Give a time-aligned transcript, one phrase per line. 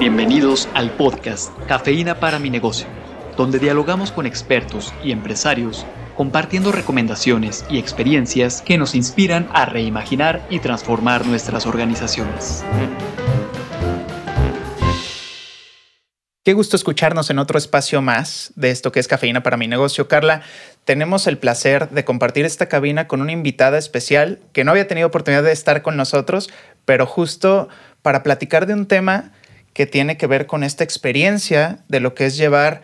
[0.00, 2.86] Bienvenidos al podcast Cafeína para mi negocio,
[3.36, 5.84] donde dialogamos con expertos y empresarios
[6.16, 12.64] compartiendo recomendaciones y experiencias que nos inspiran a reimaginar y transformar nuestras organizaciones.
[16.42, 20.08] Qué gusto escucharnos en otro espacio más de esto que es Cafeína para mi negocio.
[20.08, 20.40] Carla,
[20.86, 25.08] tenemos el placer de compartir esta cabina con una invitada especial que no había tenido
[25.08, 26.48] oportunidad de estar con nosotros,
[26.86, 27.68] pero justo
[28.00, 29.32] para platicar de un tema
[29.72, 32.82] que tiene que ver con esta experiencia de lo que es llevar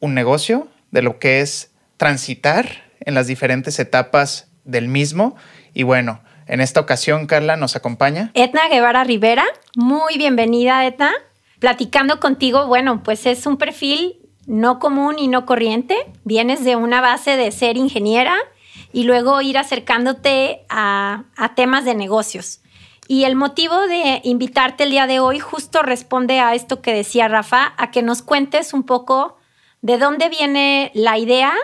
[0.00, 5.36] un negocio, de lo que es transitar en las diferentes etapas del mismo.
[5.74, 8.30] Y bueno, en esta ocasión, Carla, nos acompaña.
[8.34, 11.12] Etna Guevara Rivera, muy bienvenida, Etna
[11.58, 15.96] platicando contigo, bueno, pues es un perfil no común y no corriente.
[16.24, 18.36] Vienes de una base de ser ingeniera
[18.92, 21.24] y luego ir acercándote a,
[21.56, 22.60] temas de negocios.
[23.08, 27.28] Y el motivo de invitarte el día de hoy justo responde a esto que decía
[27.28, 29.36] Rafa, a que nos cuentes un poco
[29.82, 31.54] de dónde viene la idea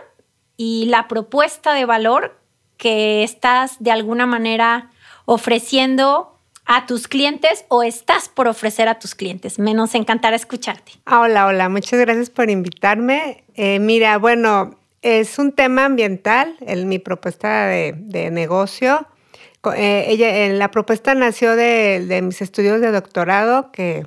[0.57, 2.39] y la propuesta de valor
[2.77, 4.91] que estás de alguna manera
[5.25, 6.33] ofreciendo
[6.65, 9.59] a tus clientes o estás por ofrecer a tus clientes.
[9.59, 10.93] Me nos encantará escucharte.
[11.07, 13.45] Ah, hola, hola, muchas gracias por invitarme.
[13.55, 19.07] Eh, mira, bueno, es un tema ambiental, el, mi propuesta de, negocio.
[19.77, 24.07] Eh, ella, la propuesta nació de, mis estudios de doctorado que,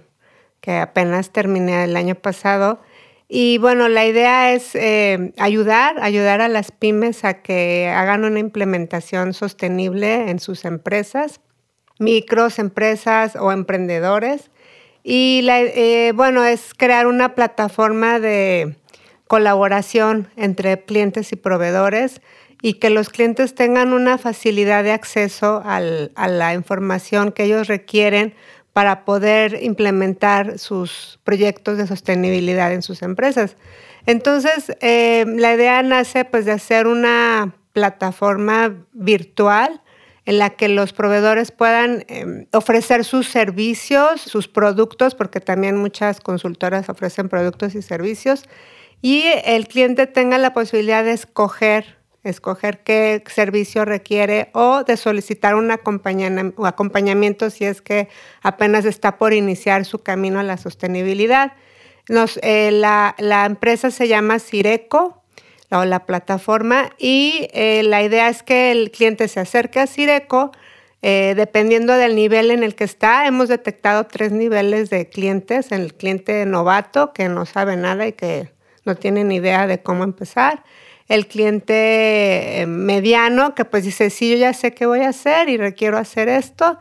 [0.67, 2.79] apenas terminé el año pasado.
[3.27, 8.39] Y bueno, la idea es eh, ayudar, ayudar a las pymes a que hagan una
[8.39, 11.39] implementación sostenible en sus empresas
[11.99, 14.51] micros, empresas o emprendedores.
[15.03, 18.77] Y eh, bueno, es crear una plataforma de
[19.27, 22.21] colaboración entre clientes y proveedores
[22.65, 28.33] y que los clientes tengan una facilidad de acceso a la información que ellos requieren
[28.73, 33.55] para poder implementar sus proyectos de sostenibilidad en sus empresas.
[34.07, 39.83] Entonces, eh, la idea nace pues de hacer una plataforma virtual
[40.25, 46.19] en la que los proveedores puedan em, ofrecer sus servicios, sus productos, porque también muchas
[46.19, 48.49] consultoras ofrecen productos y servicios,
[49.03, 55.55] y el cliente tenga la posibilidad de escoger escoger qué servicio requiere o de solicitar
[55.55, 58.09] un acompañamiento si es que
[58.41, 61.53] apenas está por iniciar su camino a la sostenibilidad.
[62.41, 65.23] Eh, la, empresa se llama Cireco,
[65.71, 70.51] o la plataforma y eh, la idea es que el cliente se acerque a Cireco
[71.01, 73.27] eh, dependiendo del nivel en el que está.
[73.27, 78.51] Hemos detectado tres niveles de clientes, el cliente novato que no sabe nada y que
[78.85, 80.63] no tiene ni idea de cómo empezar,
[81.07, 85.49] el cliente eh, mediano que pues dice, sí, yo ya sé qué voy a hacer
[85.49, 86.79] y requiero hacer esto,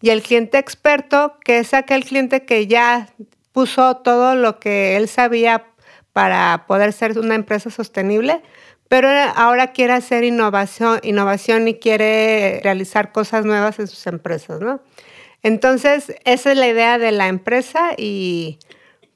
[0.00, 3.08] y el cliente experto que es aquel cliente que ya
[3.52, 5.66] puso todo lo que él sabía
[6.12, 8.42] para poder ser una empresa sostenible,
[8.88, 14.82] pero ahora quiere hacer innovación, innovación y quiere realizar cosas nuevas en sus empresas, ¿no?
[15.42, 18.58] Entonces, esa es la idea de la empresa y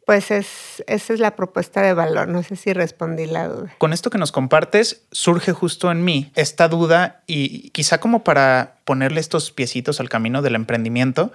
[0.06, 2.28] pues es, esa es la propuesta de valor.
[2.28, 3.74] No sé si respondí la duda.
[3.76, 8.78] Con esto que nos compartes, surge justo en mí esta duda y quizá como para
[8.84, 11.32] ponerle estos piecitos al camino del emprendimiento,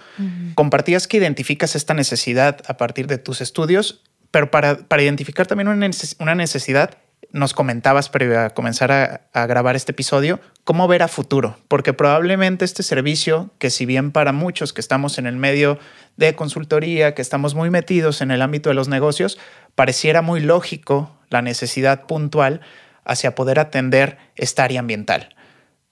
[0.55, 6.35] compartías que identificas esta necesidad a partir de tus estudios pero para, identificar también una
[6.35, 6.97] necesidad,
[7.33, 12.65] nos comentabas previo a comenzar a, grabar este episodio, cómo ver a futuro, porque probablemente
[12.65, 15.79] este servicio, que si bien para muchos que estamos en el medio
[16.17, 19.39] de consultoría, que estamos muy metidos en el ámbito de los negocios,
[19.75, 22.61] pareciera muy lógico la necesidad puntual
[23.05, 25.35] hacia poder atender esta área ambiental.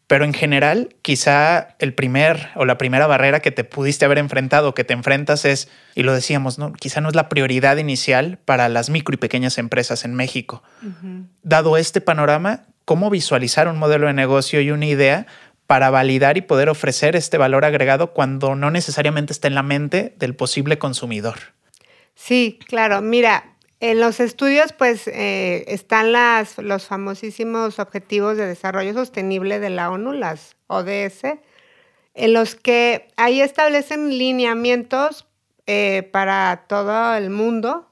[0.10, 4.74] Pero en general, quizá el primer o la primera barrera que te pudiste haber enfrentado,
[4.74, 6.74] que te enfrentas es, y lo decíamos, ¿no?
[6.74, 10.64] quizá no es la prioridad inicial para las micro y pequeñas empresas en México.
[11.44, 15.28] Dado este panorama, ¿cómo visualizar un modelo de negocio y una idea
[15.68, 20.16] para validar y poder ofrecer este valor agregado cuando no necesariamente está en la mente
[20.18, 21.38] del posible consumidor?
[22.16, 23.04] Sí, claro.
[23.04, 23.49] Mira,
[23.80, 26.12] en los estudios, pues, eh, están
[26.58, 31.40] los famosísimos Objetivos de Desarrollo Sostenible de la ONU, las ODS,
[32.14, 35.28] en los que ahí establecen lineamientos
[35.66, 37.88] eh, para todo el mundo.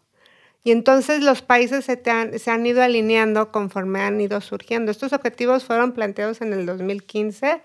[0.63, 2.01] Y entonces los países se,
[2.37, 4.91] se, han ido alineando conforme han ido surgiendo.
[4.91, 7.61] Estos objetivos fueron planteados en el 2015,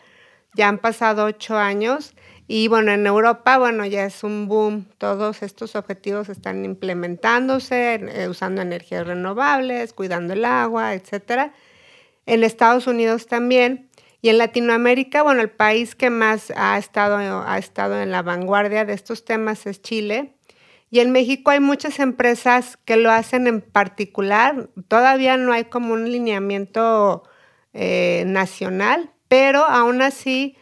[0.55, 2.15] ya han pasado ocho años
[2.55, 4.87] y bueno, en Europa, bueno, ya es un boom.
[4.99, 11.53] Todos estos objetivos están implementándose, eh, usando energías renovables, cuidando el agua, etc.
[12.27, 13.89] En Estados Unidos también.
[14.21, 18.85] Y en Latinoamérica, bueno, el país que más ha estado, ha estado en la vanguardia
[18.85, 20.35] de estos temas es Chile.
[20.91, 24.69] Y en México hay muchas empresas que lo hacen en particular.
[24.89, 27.23] Todavía no hay como un lineamiento
[27.73, 30.59] eh, nacional, pero aún así,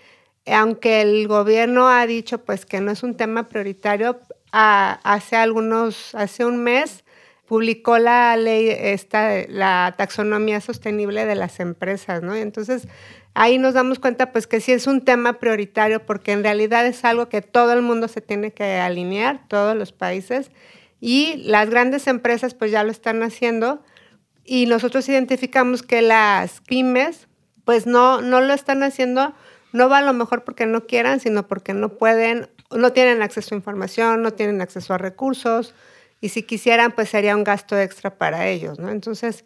[0.47, 4.21] aunque el gobierno ha dicho pues que no es un tema prioritario,
[4.53, 7.03] hace algunos, hace un mes
[7.47, 12.37] publicó la ley, esta, la taxonomía sostenible de las empresas, ¿no?
[12.37, 12.87] entonces
[13.35, 17.05] ahí nos damos cuenta pues que sí es un tema prioritario porque en realidad es
[17.05, 20.53] algo que todo el mundo se tiene que alinear, todos los países,
[21.01, 23.83] y las grandes empresas pues ya lo están haciendo
[24.45, 27.27] y nosotros identificamos que las pymes
[27.65, 29.35] pues no, no lo están haciendo,
[29.73, 33.55] no va a lo mejor porque no quieran, sino porque no pueden, no tienen acceso
[33.55, 35.75] a información, no tienen acceso a recursos,
[36.21, 38.91] y si quisieran, pues sería un gasto extra para ellos, ¿no?
[38.91, 39.45] Entonces,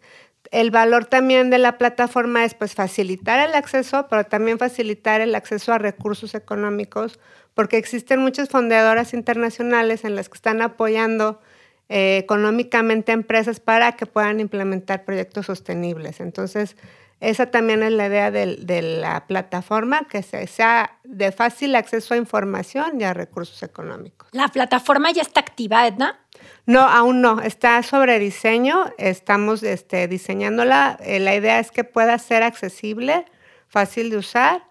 [0.51, 5.35] el valor también de la plataforma es pues facilitar el acceso, pero también facilitar el
[5.35, 7.19] acceso a recursos económicos,
[7.53, 11.39] porque existen muchas fondeadoras internacionales en las que están apoyando
[11.87, 16.19] eh, económicamente empresas para que puedan implementar proyectos sostenibles.
[16.19, 16.75] Entonces,
[17.21, 22.99] esa también es la idea de, la plataforma, que sea de fácil acceso a información
[22.99, 24.27] y a recursos económicos.
[24.33, 26.19] ¿La plataforma ya está activa, Edna?
[26.65, 27.39] No, aún no.
[27.41, 28.85] Está sobre diseño.
[28.97, 30.97] Estamos este, diseñándola.
[31.01, 33.25] Eh, la idea es que pueda ser accesible,
[33.67, 34.63] fácil de usar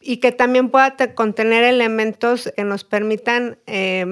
[0.00, 4.04] y que también pueda contener elementos que nos permitan eh,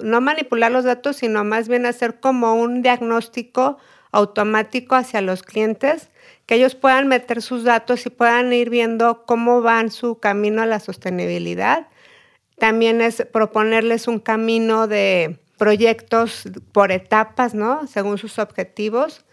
[0.00, 3.78] no manipular los datos, sino más bien hacer como un diagnóstico
[4.10, 6.10] automático hacia los clientes
[6.48, 10.66] que ellos puedan meter sus datos y puedan ir viendo cómo van su camino a
[10.66, 11.88] la sostenibilidad.
[12.58, 17.86] También es proponerles un camino de proyectos por etapas, ¿no?
[17.86, 19.26] Según sus objetivos.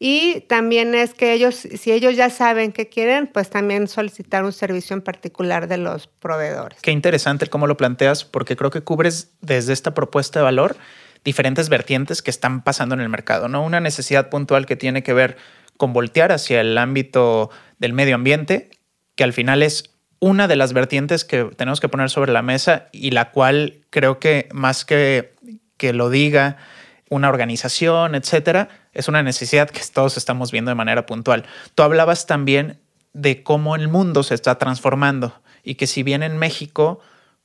[0.00, 4.52] Y también es que ellos, si ellos ya saben qué quieren, pues también solicitar un
[4.52, 6.80] servicio en particular de los proveedores.
[6.82, 10.76] Qué interesante cómo lo planteas, porque creo que cubres desde esta propuesta de valor
[11.22, 13.64] diferentes vertientes que están pasando en el mercado, ¿no?
[13.64, 15.36] Una necesidad puntual que tiene que ver
[15.76, 18.70] con voltear hacia el ámbito del medio ambiente,
[19.14, 22.88] que al final es una de las vertientes que tenemos que poner sobre la mesa
[22.92, 25.36] y la cual creo que más que
[25.76, 26.56] que lo diga
[27.08, 31.44] una organización, etcétera, es una necesidad que todos estamos viendo de manera puntual.
[31.74, 32.80] Tú hablabas también
[33.12, 37.00] de cómo el mundo se está transformando y que si bien en México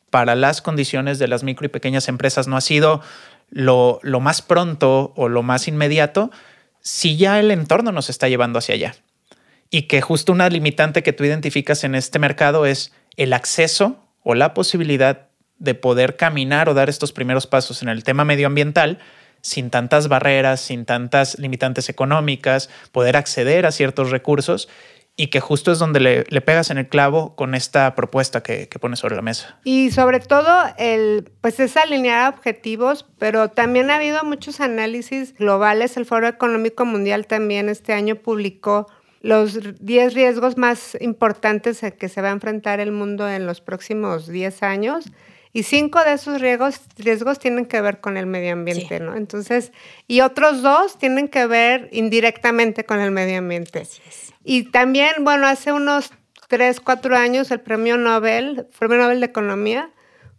[0.10, 3.02] para las condiciones de las micro y pequeñas empresas no ha sido
[3.50, 6.32] lo, lo más pronto o lo más inmediato,
[6.82, 8.96] si ya el entorno nos está llevando hacia allá.
[9.70, 14.36] Y que justo una limitante que tú identificas en este mercado es el acceso o
[14.36, 15.28] la posibilidad
[15.60, 19.00] de poder caminar o dar estos primeros pasos en el tema medioambiental
[19.42, 24.70] sin tantas barreras, sin tantas limitantes económicas, poder acceder a ciertos recursos
[25.22, 28.98] y que justo es donde le, pegas en el clavo con esta propuesta que, pones
[28.98, 29.60] sobre la mesa.
[29.64, 35.96] Y sobre todo, el, pues es alinear objetivos, pero también ha habido muchos análisis globales.
[35.96, 38.88] El Foro Económico Mundial también este año publicó
[39.22, 43.62] los 10 riesgos más importantes a que se va a enfrentar el mundo en los
[43.62, 45.06] próximos 10 años.
[45.54, 49.16] Y cinco de esos riesgos, riesgos tienen que ver con el medio ambiente, ¿no?
[49.16, 49.72] Entonces,
[50.08, 53.88] y otros dos tienen que ver indirectamente con el medio ambiente.
[54.44, 56.12] Y también, bueno, hace unos
[56.48, 59.90] tres, cuatro años el premio Nobel, el premio Nobel de Economía,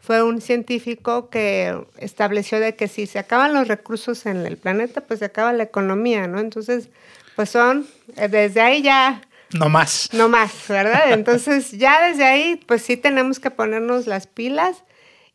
[0.02, 5.02] fue un científico que estableció de que si se acaban los recursos en el planeta,
[5.02, 6.40] pues se acaba la economía, ¿no?
[6.40, 6.88] Entonces,
[7.36, 9.22] pues son, eh, desde ahí ya...
[9.52, 10.08] No más.
[10.12, 11.02] No más, ¿verdad?
[11.12, 14.82] Entonces, ya desde ahí, pues sí tenemos que ponernos las pilas.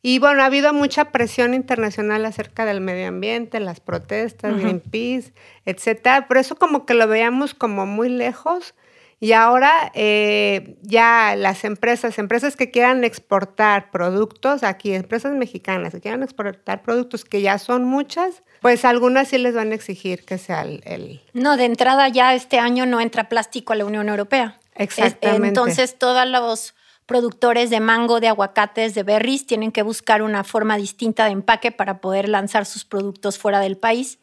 [0.01, 5.33] Y bueno, ha habido mucha presión internacional acerca del medio ambiente, las protestas, Greenpeace,
[5.65, 6.27] etcétera.
[6.27, 8.75] Por eso como que lo veíamos como muy lejos.
[9.19, 16.01] Y ahora eh, ya las empresas, empresas que quieran exportar productos aquí, empresas mexicanas que
[16.01, 20.37] quieran exportar productos que ya son muchas, pues algunas sí les van a exigir que
[20.37, 21.21] sea el...
[21.33, 24.59] No, de entrada ya este año no entra plástico a la Unión Europea.
[24.75, 25.47] Exactamente.
[25.47, 26.75] entonces todos los
[27.07, 31.71] productores de mango, de aguacates, de berries tienen que buscar una forma distinta de empaque
[31.71, 34.19] para poder lanzar sus productos fuera del país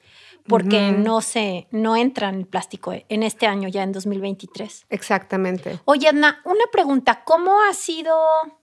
[0.46, 4.86] porque no se no entran el plástico en este año ya en 2023.
[4.90, 5.80] Exactamente.
[5.84, 8.14] Oye, Edna, una pregunta, ¿cómo has ido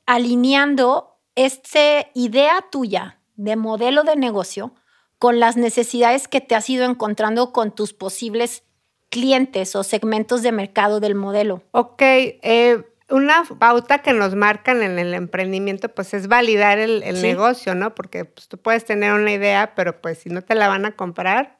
[0.06, 4.76] alineando esta idea tuya de modelo de negocio
[5.18, 8.64] con las necesidades que te has ido encontrando con tus posibles
[9.10, 11.64] clientes o segmentos de mercado del modelo?
[11.72, 17.76] Ok, eh, una pauta que nos marcan en el emprendimiento, pues es validar el, negocio,
[17.76, 17.94] ¿no?
[17.94, 20.96] Porque pues, tú puedes tener una idea, pero pues si no te la van a
[20.96, 21.60] comprar.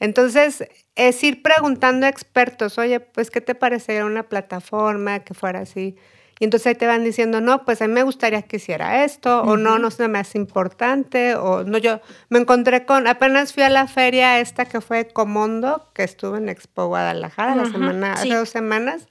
[0.00, 5.60] Entonces, es ir preguntando a expertos, oye, pues, ¿qué te parecería una plataforma que fuera
[5.60, 5.96] así?
[6.42, 9.42] Y entonces ahí te van diciendo, no, pues a mí me gustaría que hiciera esto,
[9.42, 13.68] o no, no es más importante, o no, yo me encontré con, apenas fui a
[13.68, 18.48] la feria esta que fue Comondo, que estuve en Expo Guadalajara la semana, hace dos
[18.48, 19.06] semanas,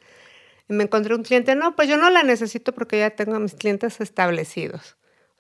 [0.72, 4.02] me encontré un cliente, no, pues yo no la necesito porque ya tengo mis clientes
[4.02, 4.98] establecidos.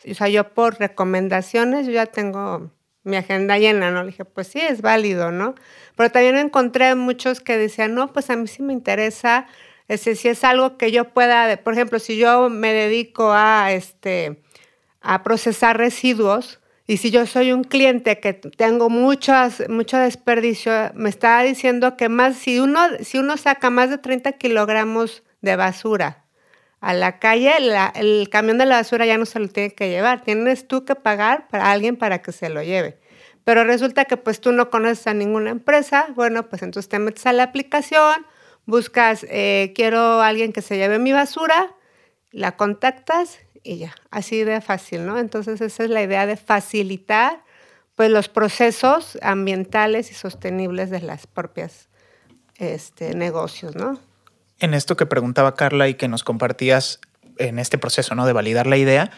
[0.09, 2.71] O sea, yo por recomendaciones, yo ya tengo
[3.03, 4.01] mi agenda llena, ¿no?
[4.01, 5.55] Le dije, pues sí, es válido, ¿no?
[5.95, 9.47] Pero también encontré muchos que decían, no, pues a mí sí me interesa
[9.91, 14.41] ese, si es algo que yo pueda, por ejemplo, si yo me dedico a, este,
[15.01, 21.09] a procesar residuos y si yo soy un cliente que tengo muchas, mucho desperdicio, me
[21.09, 26.25] está diciendo que más, si uno, si uno saca más de 30 kilogramos de basura
[26.81, 27.53] a la calle,
[27.95, 30.23] el camión de la basura ya no se lo tiene que llevar.
[30.23, 32.99] Tienes tú que pagar para alguien para que se lo lleve.
[33.43, 36.07] Pero resulta que pues tú no conoces a ninguna empresa.
[36.15, 38.25] Bueno, pues entonces te metes a la aplicación,
[38.65, 41.75] buscas, eh, quiero a alguien que se lleve mi basura,
[42.31, 45.17] la contactas y ya, así de fácil, ¿no?
[45.17, 47.43] Entonces esa es la idea de facilitar
[47.95, 51.89] pues los procesos ambientales y sostenibles de las propias
[52.57, 53.99] este, negocios, ¿no?
[54.59, 56.99] En esto que preguntaba Carla y que nos compartías
[57.37, 58.25] en este proceso, ¿no?
[58.25, 59.11] De validar la idea,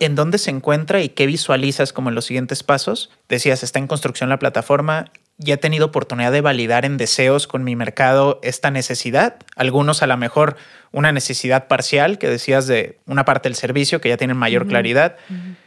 [0.00, 3.10] ¿en dónde se encuentra y qué visualizas como en los siguientes pasos?
[3.28, 7.64] Decías, está en construcción la plataforma, ya he tenido oportunidad de validar en deseos con
[7.64, 9.36] mi mercado esta necesidad.
[9.56, 10.56] Algunos a lo mejor
[10.92, 15.16] una necesidad parcial, que decías de una parte del servicio, que ya tienen mayor claridad.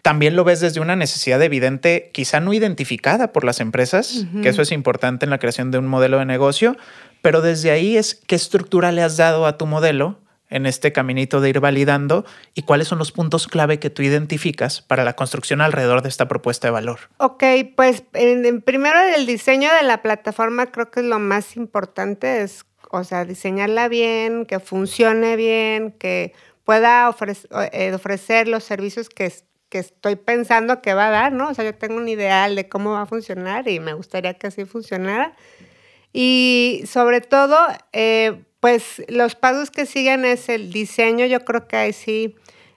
[0.01, 4.61] También lo ves desde una necesidad evidente, quizá no identificada por las empresas, que eso
[4.61, 6.77] es importante en la creación de un modelo de negocio,
[7.21, 10.17] pero desde ahí es qué estructura le has dado a tu modelo
[10.49, 14.81] en este caminito de ir validando y cuáles son los puntos clave que tú identificas
[14.81, 16.99] para la construcción alrededor de esta propuesta de valor.
[17.17, 17.43] Ok,
[17.75, 22.65] pues en, primero el diseño de la plataforma creo que es lo más importante, es,
[22.91, 27.09] o sea, diseñarla bien, que funcione bien, que pueda
[27.71, 29.33] eh, ofrecer, los servicios que,
[29.69, 31.49] que estoy pensando que va a dar, ¿no?
[31.49, 34.47] O sea, yo tengo un ideal de cómo va a funcionar y me gustaría que
[34.47, 35.33] así funcionara.
[36.13, 37.57] Y sobre todo,
[37.93, 41.25] eh, pues los pasos que siguen es el diseño.
[41.25, 42.35] Yo creo que ahí sí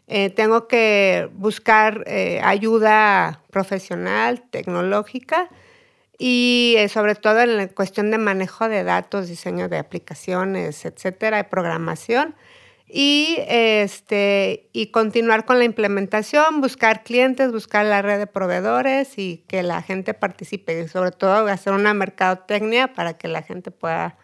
[0.08, 5.48] eh, tengo que buscar eh, ayuda profesional, tecnológica
[6.18, 11.38] y eh, sobre todo en la cuestión de manejo de datos, diseño de aplicaciones, etcétera,
[11.38, 12.34] de programación.
[12.92, 19.44] Y, este, y continuar con la implementación, buscar clientes, buscar la red de proveedores y
[19.46, 20.80] que la gente participe.
[20.80, 24.18] Y sobre todo hacer una mercadotecnia para que la gente pueda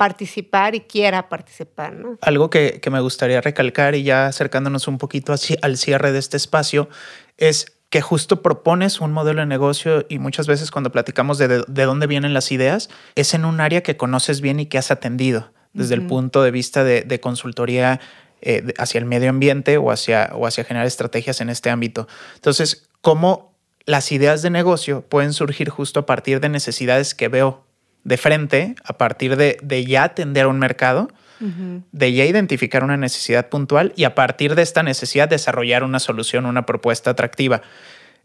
[0.00, 1.92] participar y quiera participar.
[1.92, 2.16] ¿no?
[2.22, 6.38] Algo que, me gustaría recalcar y ya acercándonos un poquito así al cierre de este
[6.38, 6.88] espacio
[7.36, 11.84] es que justo propones un modelo de negocio y muchas veces cuando platicamos de, de,
[11.84, 15.52] dónde vienen las ideas, es en un área que conoces bien y que has atendido
[15.74, 18.00] desde el punto de vista de, consultoría
[18.40, 22.08] eh, hacia el medio ambiente o hacia, o hacia generar estrategias en este ámbito.
[22.36, 23.54] Entonces, ¿cómo
[23.84, 27.66] las ideas de negocio pueden surgir justo a partir de necesidades que veo
[28.10, 33.92] de frente a partir de, ya atender un mercado, de ya identificar una necesidad puntual
[33.96, 37.62] y a partir de esta necesidad desarrollar una solución, una propuesta atractiva.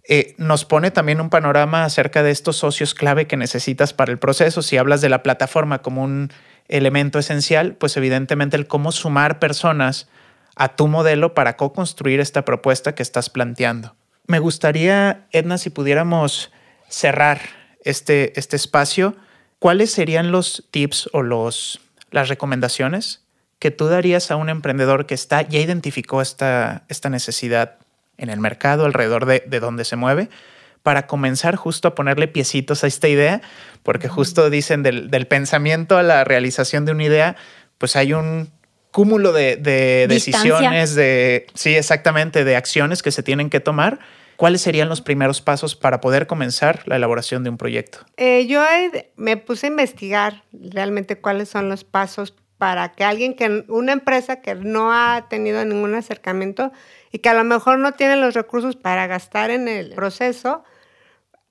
[0.07, 4.17] Eh, nos pone también un panorama acerca de estos socios clave que necesitas para el
[4.17, 4.63] proceso.
[4.63, 6.31] Si hablas de la plataforma como un
[6.67, 10.09] elemento esencial, pues evidentemente el cómo sumar personas
[10.55, 13.95] a tu modelo para co-construir esta propuesta que estás planteando.
[14.25, 16.51] Me gustaría, Edna, si pudiéramos
[16.89, 17.39] cerrar
[17.83, 19.15] este, este espacio
[19.59, 21.79] ¿cuáles serían los tips o los,
[22.11, 23.21] las recomendaciones
[23.59, 27.77] que tú darías a un emprendedor que está, ya identificó esta, esta necesidad
[28.17, 30.29] en el mercado alrededor de, de donde se mueve?
[30.85, 33.41] para comenzar justo a ponerle piecitos a esta idea,
[33.81, 37.35] porque justo dicen del, del, pensamiento a la realización de una idea,
[37.79, 38.51] pues hay un
[38.91, 43.97] cúmulo de, de decisiones, de, sí, exactamente, de acciones que se tienen que tomar
[44.37, 47.99] ¿Cuáles serían los primeros pasos para poder comenzar la elaboración de un proyecto?
[48.17, 48.61] Eh, yo
[49.15, 54.41] me puse a investigar realmente cuáles son los pasos para que alguien que, una empresa
[54.41, 56.71] que no ha tenido ningún acercamiento
[57.11, 60.63] y que a lo mejor no tiene los recursos para gastar en el proceso,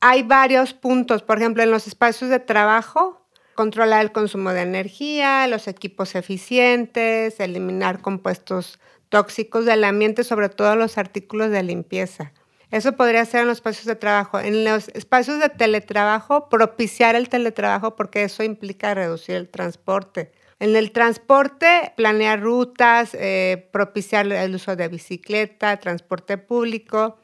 [0.00, 1.22] hay varios puntos.
[1.22, 7.40] Por ejemplo, en los espacios de trabajo, controlar el consumo de energía, los equipos eficientes,
[7.40, 12.32] eliminar compuestos tóxicos del ambiente, sobre todo los artículos de limpieza.
[12.74, 14.40] Eso podría ser en los espacios de trabajo.
[14.40, 20.32] En los espacios de teletrabajo, propiciar el teletrabajo porque eso implica reducir el transporte.
[20.58, 27.16] En el transporte, planear rutas, eh, propiciar el uso de bicicleta, transporte público.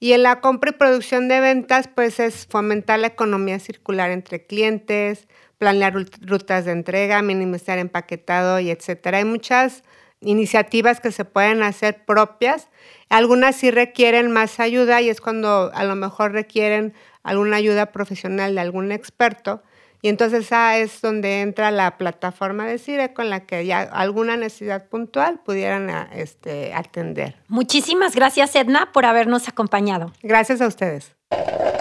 [0.00, 4.46] Y en la compra y producción de ventas, pues es fomentar la economía circular entre
[4.46, 5.28] clientes,
[5.58, 5.92] planear
[6.22, 9.18] rutas de entrega, minimizar empaquetado y etcétera.
[9.18, 9.84] Hay muchas
[10.20, 12.68] iniciativas que se pueden hacer propias.
[13.08, 18.54] Algunas sí requieren más ayuda y es cuando a lo mejor requieren alguna ayuda profesional
[18.54, 19.62] de algún experto.
[20.00, 24.36] Y entonces esa es donde entra la plataforma de CIRE con la que ya alguna
[24.36, 27.36] necesidad puntual pudieran este, atender.
[27.48, 30.12] Muchísimas gracias Edna por habernos acompañado.
[30.22, 31.16] Gracias a ustedes.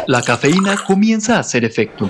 [0.08, 2.10] La cafeína comienza a hacer efecto.